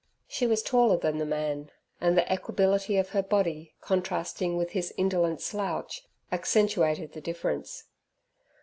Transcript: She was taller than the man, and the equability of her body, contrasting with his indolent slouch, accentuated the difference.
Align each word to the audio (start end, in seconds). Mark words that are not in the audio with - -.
She 0.27 0.47
was 0.47 0.63
taller 0.63 0.97
than 0.97 1.19
the 1.19 1.27
man, 1.27 1.69
and 2.01 2.17
the 2.17 2.25
equability 2.25 2.97
of 2.97 3.09
her 3.09 3.21
body, 3.21 3.75
contrasting 3.81 4.57
with 4.57 4.71
his 4.71 4.91
indolent 4.97 5.41
slouch, 5.41 6.07
accentuated 6.31 7.11
the 7.13 7.21
difference. 7.21 7.83